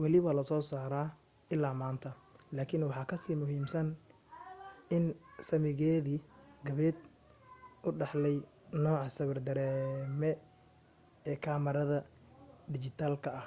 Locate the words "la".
0.38-0.44